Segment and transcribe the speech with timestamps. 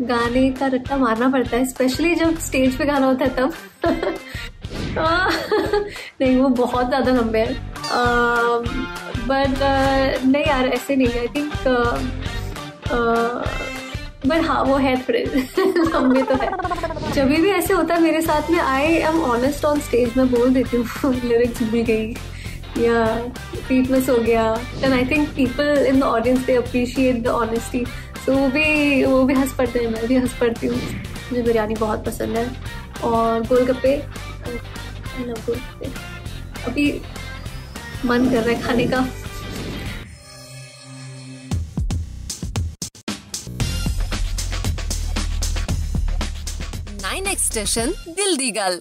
[0.00, 3.52] गाने का रट्टा मारना पड़ता है स्पेशली जब स्टेज पे गाना होता है तब।
[6.20, 7.56] नहीं, वो बहुत ज़्यादा लंबे हैं।
[9.28, 9.48] बट
[10.26, 11.52] नहीं यार, ऐसे नहीं आई थिंक
[14.26, 15.24] बट हाँ वो है थोड़े।
[15.66, 16.50] लंबे तो है।
[17.12, 20.54] जब भी ऐसे होता है, मेरे साथ में I am honest on stage में बोल
[20.54, 22.16] देती हूँ। लिरिक्स भूल गई।
[22.78, 23.30] या
[23.68, 27.86] पीट मिस हो गया। And I think people in the audience they appreciate the honesty
[28.24, 31.74] so वो भी वो भी हंस पड़ते हैं मैं भी हंस पड़ती हूँ। मुझे बिरयानी
[31.74, 32.46] बहुत पसंद है।
[33.04, 33.96] और गोलगप्पे
[35.16, 35.86] गोलगप्पे।
[36.64, 36.90] अभी
[38.04, 39.00] मन कर रहा है खाने का।
[47.02, 48.80] नाइन एक्सटेंशन दिल दी गल।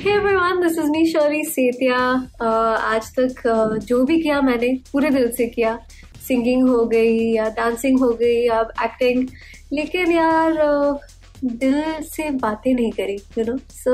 [0.00, 2.00] Hey everyone, this is me Shari Setia.
[2.40, 5.78] Uh, आज तक uh, जो भी किया मैंने पूरे दिल से किया।
[6.27, 9.27] सिंगिंग हो गई या डांसिंग हो गई या एक्टिंग
[9.73, 10.97] लेकिन यार uh,
[11.43, 13.93] दिल से बातें नहीं करी यू नो सो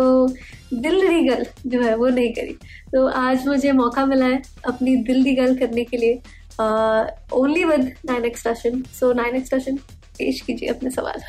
[0.76, 2.54] दिल दी गल जो है वो नहीं करी
[2.92, 6.16] तो आज मुझे मौका मिला है अपनी दिल दी गल करने के लिए
[7.34, 9.78] only with nine extension so nine extension
[10.18, 11.22] पेश कीजिए अपने सवाल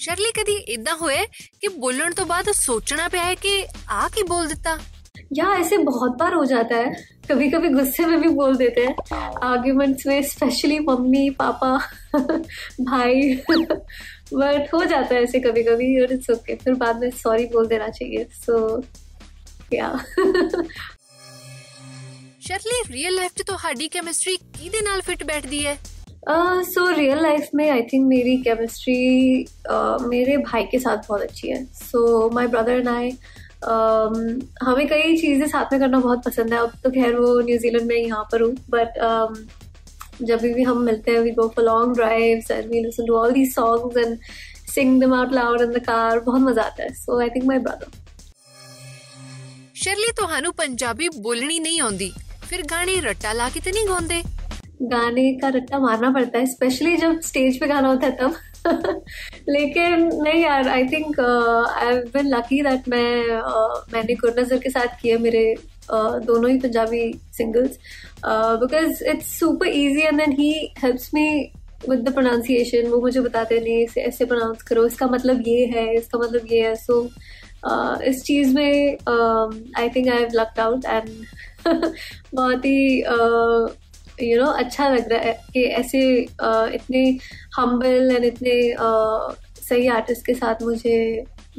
[0.00, 1.24] ਸ਼ਰਲੀ ਕਦੀ ਇਦਾਂ ਹੋਇਆ
[1.60, 3.50] ਕਿ ਬੋਲਣ ਤੋਂ ਬਾਅਦ ਸੋਚਣਾ ਪਿਆ ਹੈ ਕਿ
[3.90, 4.76] ਆ ਕੀ ਬੋਲ ਦਿੱਤਾ
[5.32, 6.92] या ऐसे बहुत बार हो जाता है
[7.30, 8.94] कभी कभी गुस्से में भी बोल देते हैं
[9.44, 11.76] आर्ग्यूमेंट्स में स्पेशली मम्मी पापा
[12.82, 13.32] भाई
[14.34, 17.66] बट हो जाता है ऐसे कभी कभी और इट्स ओके फिर बाद में सॉरी बोल
[17.66, 18.82] देना चाहिए सो
[19.74, 19.92] या
[22.42, 25.78] ਸ਼ਰਲੀ ਰੀਅਲ ਲਾਈਫ 'ਚ ਤੁਹਾਡੀ ਕੈਮਿਸਟਰੀ ਕਿਹਦੇ ਨਾਲ ਫਿੱਟ ਬੈਠਦੀ ਹੈ
[26.64, 28.96] सो रियल लाइफ में आई थिंक मेरी केमिस्ट्री
[29.66, 33.12] uh, मेरे भाई के साथ बहुत अच्छी है सो माई ब्रदर एंड आई
[34.64, 37.96] हमें कई चीज़ें साथ में करना बहुत पसंद है अब तो खैर वो न्यूजीलैंड में
[37.96, 39.38] यहाँ पर हूँ बट um,
[40.22, 43.32] जब भी हम मिलते हैं we go for long drives and we listen to all
[43.32, 44.18] the songs and
[44.68, 47.58] sing them out loud in the car बहुत मजा आता है so I think my
[47.60, 47.96] brother
[49.78, 52.10] Shirley ਤੁਹਾਨੂੰ ਪੰਜਾਬੀ ਬੋਲਣੀ ਨਹੀਂ ਆਉਂਦੀ
[52.48, 54.22] ਫਿਰ ਗਾਣੇ ਰੱਟਾ ਲਾ ਕੇ ਤੇ ਨਹੀਂ ਗਾਉਂਦੇ
[54.81, 58.35] गाने का रट्टा मारना पड़ता है स्पेशली जब स्टेज पे गाना होता है तब।
[59.49, 65.01] लेकिन नहीं यार I think I been lucky that मैं uh, मैंने गुरनजर के साथ
[65.01, 67.77] किए मेरे uh, दोनों ही Punjabi singles
[68.25, 71.51] because it's super easy and then he helps me
[71.89, 75.95] with the pronunciation वो मुझे बताते नहीं इसे ऐसे प्रोनाउंस करो इसका मतलब ये है
[75.97, 77.09] इसका मतलब ये है। सो so,
[77.71, 78.97] uh, इस चीज़ में
[79.77, 81.09] I think I have lucked out and
[82.35, 83.82] बहुत ही uh,
[84.22, 86.00] यू नो अच्छा लग रहा है कि ऐसे
[86.44, 87.02] uh, इतने
[87.58, 89.34] हम्बल एंड इतने uh,
[89.68, 90.98] सही आर्टिस्ट के साथ मुझे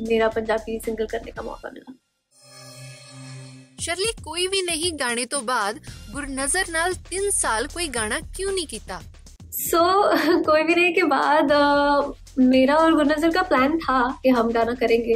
[0.10, 1.98] मेरा पंजाबी सिंगल करने का मौका मिला
[3.80, 5.78] ਸ਼ਰਲੀ ਕੋਈ ਵੀ ਨਹੀਂ ਗਾਣੇ ਤੋਂ ਬਾਅਦ
[6.12, 9.02] ਗੁਰਨਜ਼ਰ ਨਾਲ 3 ਸਾਲ ਕੋਈ ਗਾਣਾ ਕਿਉਂ ਨਹੀਂ ਕੀਤਾ
[9.60, 12.02] सो so, कोई भी नहीं के बाद uh,
[12.42, 15.16] मेरा और गुरनजर का प्लान था कि हम गाना करेंगे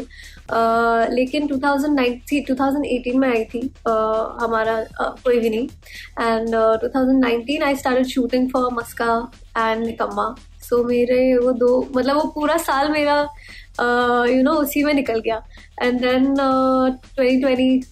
[1.11, 5.69] लेकिन 2019 2018 में आई थी uh, हमारा uh, कोई भी नहीं।
[6.21, 12.17] And uh, 2019 I started shooting for Maska and Nikamma so मेरे वो दो मतलब
[12.17, 15.43] वो पूरा साल मेरा you uh, know you know, उसी में निकल गया।
[15.83, 16.35] And then
[17.15, 17.83] twenty twenty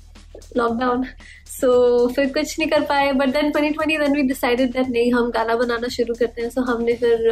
[0.56, 1.04] lockdown
[1.46, 5.30] so फिर कुछ नहीं कर पाए। But then 2020 then we decided that नहीं हम
[5.30, 7.30] गाना बनाना शुरू करते हैं। सो so, हमने फिर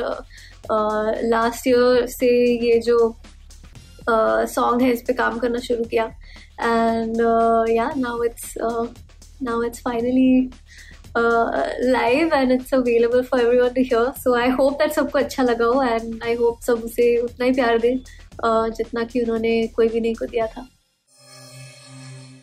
[1.29, 2.29] लास्ट uh, ईयर uh, से
[2.67, 3.17] ये जो
[4.10, 6.06] सॉन्ग uh, है इस पे काम करना शुरू किया
[6.62, 7.22] and
[7.70, 8.54] yeah now it's
[9.44, 10.50] now it's finally
[11.92, 15.66] live and it's available for everyone to hear so I hope that सबको अच्छा लगा
[15.68, 19.88] हो एंड आई होप सब उसे उतना ही प्यार दें uh, जितना कि उन्होंने कोई
[19.88, 20.68] भी नहीं को दिया था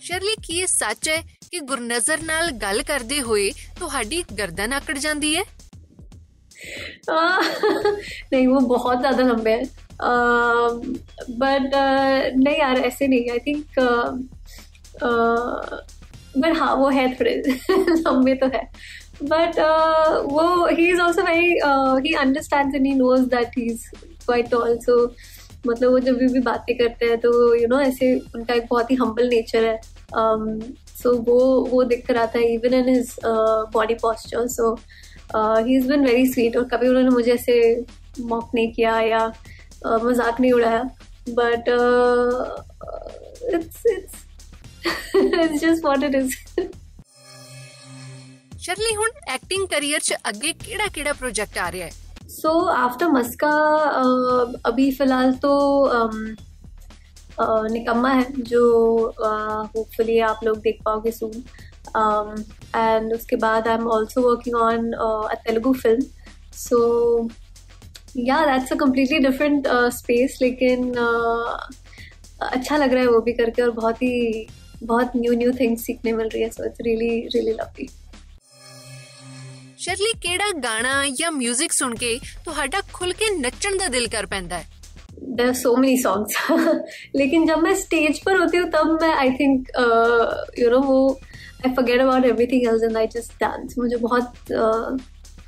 [0.00, 5.36] ਸ਼ਰਲੀ ਕੀ ਇਹ ਸੱਚ ਹੈ ਕਿ ਗੁਰਨਜ਼ਰ ਨਾਲ ਗੱਲ ਕਰਦੇ ਹੋਏ ਤੁਹਾਡੀ ਗਰਦਨ ਆਕੜ ਜਾਂਦੀ
[5.36, 5.44] ਹੈ
[8.32, 9.64] नहीं वो बहुत ज़्यादा लंबे हैं
[10.03, 11.71] बट
[12.37, 13.79] नहीं यार ऐसे नहीं। आई थिंक
[16.37, 17.35] बट हाँ वो है थोड़े।
[17.71, 18.63] लंबे तो है।
[19.23, 19.59] बट
[20.31, 21.47] वो ही is also very
[22.07, 23.85] he understand and he knows that he is
[24.25, 25.03] quite tall so
[25.67, 28.95] मतलब वो जब भी बातें करते हैं तो यू नो ऐसे उनका एक बहुत ही
[28.95, 29.79] हम्बल नेचर है।
[31.01, 31.39] सो वो
[31.71, 33.15] वो दिख कर आता है even in his
[33.73, 34.73] body posture so
[35.35, 37.85] he is been very sweet और कभी उन्होंने मुझे ऐसे
[38.19, 39.35] मॉक नहीं किया या uh,
[40.04, 40.82] मजाक नहीं उड़ाया
[41.32, 41.68] but
[43.54, 44.24] it's it's
[45.16, 46.34] it's just what it is
[48.60, 53.50] Shirley ਹੁਣ ਐਕਟਿੰਗ ਕੈਰੀਅਰ 'ਚ ਅੱਗੇ ਕਿਹੜਾ-ਕਿਹੜਾ ਪ੍ਰੋਜੈਕਟ ਆ ਰਿਹਾ ਹੈ सो आफ्टर मस्का
[54.64, 55.52] अभी फिलहाल तो
[55.90, 56.16] um,
[57.38, 58.62] uh, निकम्मा है जो
[59.14, 64.56] होपफुली uh, आप लोग देख पाओगे सून एंड um, उसके बाद I am also working
[64.58, 66.00] on a Telugu film
[66.58, 66.82] so
[68.26, 71.58] yeah that's a completely different space लेकिन uh,
[72.42, 74.46] अच्छा लग रहा है वो भी करके और बहुत ही
[74.84, 77.88] बहुत न्यू न्यू थिंग्स सीखने मिल रही है so it's really really lovely
[79.78, 84.58] Shirley ਕਿਹੜਾ ਗਾਣਾ ਜਾਂ 뮤직 ਸੁਣ ਕੇ ਤੁਹਾਡਾ ਖੁੱਲ ਕੇ ਨੱਚਣ ਦਾ ਦਿਲ ਕਰ ਪੈਂਦਾ
[84.58, 84.64] ਹੈ
[85.36, 86.34] there are so many songs
[87.16, 89.70] लेकिन जब मैं स्टेज पर होती हूँ तब मैं आई थिंक
[90.58, 94.90] यू नो वो I forget about everything else and I just dance मुझे बहुत uh,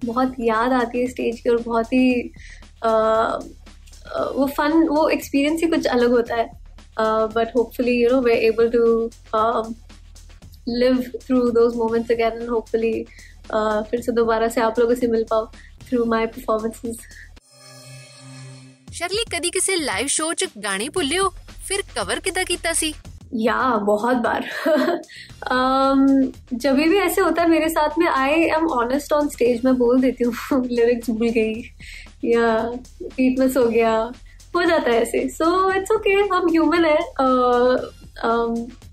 [0.05, 2.31] बहुत याद आती है स्टेज की और बहुत ही
[2.81, 3.39] uh,
[4.11, 6.51] uh, वो फन वो एक्सपीरियंस ही कुछ अलग होता है
[7.35, 8.85] but hopefully you know we able to
[10.71, 12.93] live through those moments again and hopefully
[13.91, 15.47] फिर से दोबारा से आप लोगों से मिल पाओ
[15.89, 16.99] थ्रू माई परफॉर्मेंसेज
[18.93, 21.29] ਸ਼ਰਲੀ ਕਦੀ ਕਿਸੇ ਲਾਈਵ ਸ਼ੋਅ 'ਚ ਗਾਣੇ ਭੁੱਲਿਓ
[21.67, 22.93] ਫਿਰ ਕਵਰ ਕਿਦਾਂ ਕੀਤਾ ਸੀ
[23.36, 24.44] या बहुत बार।
[25.52, 29.78] um, जब भी ऐसे होता है मेरे साथ में I am honest on stage में
[29.78, 31.54] बोल देती हूँ लिरिक्स भूल गई
[32.26, 32.72] या
[33.40, 33.96] मिस हो गया
[34.56, 36.98] हो जाता है ऐसे। सो इट्स ओके हम ह्यूमन है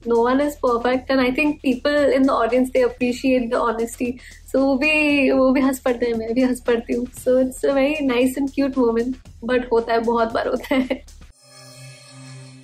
[0.08, 4.14] no one is perfect and I think people in the audience they appreciate the honesty
[4.52, 7.64] so वो भी वो भी हंस पड़ते हैं मैं भी हंस पड़ती हूँ। So it's
[7.64, 11.02] a very nice and cute moment but होता है बहुत बार होता है।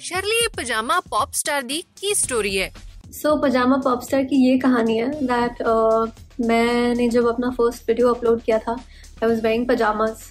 [0.05, 4.57] शर्ली पजामा पॉप स्टार दी की स्टोरी है so so, pyjama pop star की ये
[4.59, 9.67] कहानी है दैट uh, मैंने जब अपना फर्स्ट वीडियो अपलोड किया था I was wearing
[9.69, 10.23] pyjamas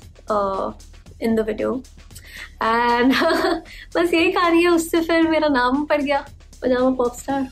[1.22, 1.74] in the video
[2.62, 3.14] and
[3.96, 6.24] बस यही कहानी है उससे फिर मेरा नाम पड़ गया
[6.62, 7.48] पजामा पॉप स्टार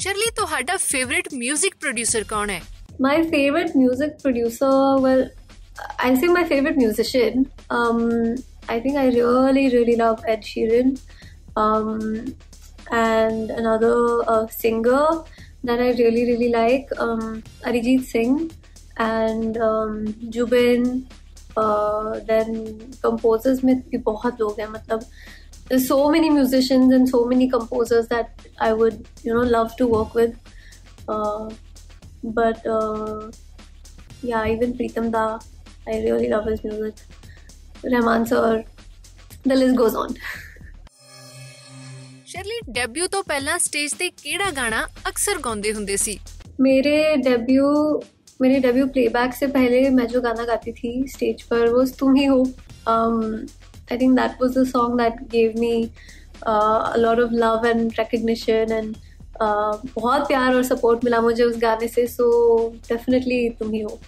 [0.00, 2.60] शर्ली ਤੁਹਾਡਾ ਫੇਵਰਿਟ 뮤직 ਪ੍ਰੋਡਿਊਸਰ ਕੌਣ ਹੈ
[3.00, 4.68] my favorite music producer
[4.98, 5.20] well
[6.04, 8.00] i'll say my favorite musician um
[8.68, 11.00] I think I really, really love Ed Sheeran.
[11.56, 12.34] Um,
[12.90, 15.24] and another uh, singer
[15.64, 18.50] that I really, really like, um, Arijit Singh
[18.96, 21.08] and um, Jubin.
[21.56, 25.04] Uh, then composers में भी बहुत लोग हैं मतलब
[25.68, 28.30] there's so many musicians and so many composers that
[28.60, 30.36] I would you know love to work with
[31.08, 31.50] uh,
[32.22, 33.30] but uh,
[34.22, 35.40] yeah even Pritam Da
[35.88, 36.94] I really love his music
[37.86, 38.62] Rahman sir
[39.46, 40.14] the list goes on
[42.28, 46.18] Shirley debut ਤੋਂ ਪਹਿਲਾਂ stage ਤੇ ਕਿਹੜਾ ਗਾਣਾ ਅਕਸਰ ਗਾਉਂਦੇ ਹੁੰਦੇ ਸੀ
[46.60, 47.66] मेरे debut
[48.40, 52.24] मेरे डेब्यू प्लेबैक से पहले मैं जो गाना गाती थी स्टेज पर वो तुम ही
[52.26, 52.38] हो
[52.88, 55.72] I think that was the song that gave me
[56.46, 56.56] a
[56.98, 58.94] lot of love and recognition and
[59.40, 62.28] बहुत प्यार और सपोर्ट मिला मुझे उस गाने से सो
[62.88, 63.98] डेफिनेटली तुम ही हो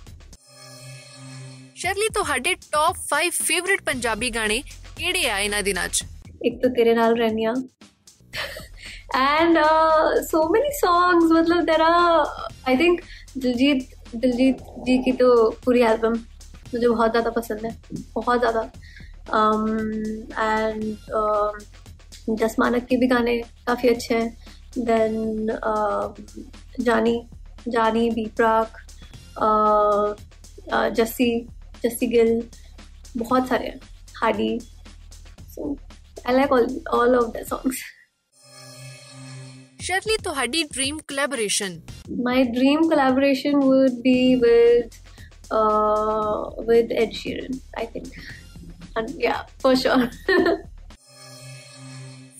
[1.84, 4.62] ਸ਼ਰਲੀ ਤੁਹਾਡੇ ਟੌਪ 5 ਫੇਵਰਿਟ ਪੰਜਾਬੀ ਗਾਣੇ
[4.96, 6.04] ਕਿਹੜੇ ਆ ਇਹਨਾਂ ਦਿਨਾਂ 'ਚ
[6.44, 7.54] ਇੱਕ ਤਾਂ ਤੇਰੇ ਨਾਲ ਰਹਿਨੀਆਂ
[9.12, 9.58] एंड
[10.24, 13.00] सो मेनी सॉन्ग्स मतलब there I think
[13.36, 15.28] Diljit Diljit ji की तो
[15.64, 17.76] पूरी एल्बम मुझे बहुत ज़्यादा पसंद है
[18.14, 18.62] बहुत ज़्यादा
[20.38, 24.28] एंड um, जस मानक के भी गाने काफ़ी अच्छे हैं
[24.78, 27.20] then uh, Jaani
[27.68, 28.78] Jaani B Praak
[29.38, 30.14] uh,
[30.68, 31.30] uh, Jassi
[31.85, 32.31] Jassi Gill
[33.17, 33.79] बहुत सारे हैं
[34.21, 34.57] Hardy
[35.55, 35.75] so
[36.27, 36.53] I like
[36.93, 37.83] all of the songs
[39.79, 41.73] Shirley Tuhadi dream collaboration.
[42.27, 44.95] My dream collaboration would be with
[45.51, 48.07] uh, with Ed Sheeran, I think.
[48.95, 50.09] And yeah, for sure.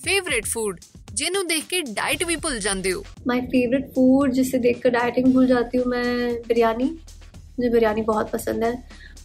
[0.06, 0.80] Favorite food.
[1.14, 5.34] जिन्हों देख के diet भी भूल जाते हो my favourite food जिसे देख कर डाइटिंग
[5.34, 8.74] भूल जाती हूँ मैं बिरयानी मुझे बिरयानी बहुत पसंद है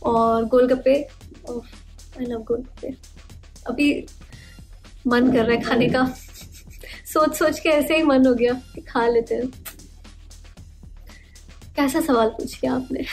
[0.04, 2.96] और गोलगप्पे आई लव गोलगप्पे
[3.68, 3.90] अभी
[5.08, 6.04] मन कर रहा है खाने का
[7.14, 9.52] सोच सोच के ऐसे ही मन हो गया कि खा लेते हैं
[11.76, 13.06] कैसा सवाल पूछ लिया आपने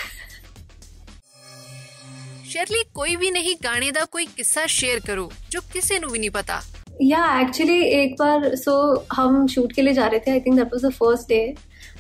[2.52, 6.31] ਸ਼ਰਲੀ ਕੋਈ ਵੀ ਨਹੀਂ ਗਾਣੇ ਦਾ ਕੋਈ ਕਿੱਸਾ ਸ਼ੇਅਰ ਕਰੋ ਜੋ ਕਿਸੇ ਨੂੰ ਵੀ ਨਹੀਂ
[6.31, 6.61] ਪਤਾ
[7.02, 8.73] या एक्चुअली एक बार सो
[9.12, 11.38] हम शूट के लिए जा रहे थे I think that was the first day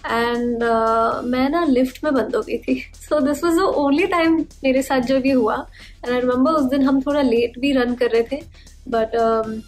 [0.05, 4.05] and uh, मैं ना लिफ्ट में बंद हो गई थी। So this was the only
[4.07, 5.55] time मेरे साथ जब ये हुआ।
[6.05, 8.41] एंड आई रिमेम्बर उस दिन हम थोड़ा लेट भी रन कर रहे थे।
[8.89, 9.59] बट um,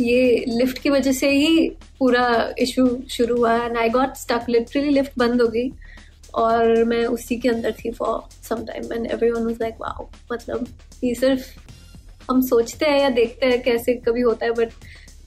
[0.00, 4.90] ये लिफ्ट की वजह से ही पूरा इशू शुरू हुआ। And I got stuck literally
[4.90, 5.70] lift बंद हो गई।
[6.34, 10.66] और मैं उसी के अंदर थी for some time and everyone was like wow मतलब
[11.04, 11.44] ये सिर्फ़
[12.30, 14.72] हम सोचते हैं या देखते हैं कैसे कभी होता है। बट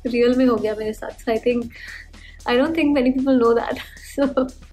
[0.07, 1.71] रियल में हो गया मेरे साथ। I think
[2.49, 3.79] I don't think many people know that
[4.19, 4.47] so